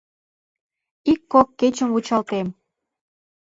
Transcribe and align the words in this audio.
Ик-кок 1.11 1.47
кечым 1.59 1.89
вучалтем. 1.93 2.47